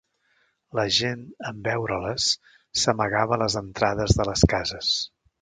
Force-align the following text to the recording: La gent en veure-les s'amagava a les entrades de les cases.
La 0.77 0.85
gent 0.95 1.19
en 1.49 1.59
veure-les 1.67 2.25
s'amagava 2.85 3.37
a 3.39 3.41
les 3.43 3.59
entrades 3.63 4.19
de 4.23 4.27
les 4.33 4.47
cases. 4.57 4.91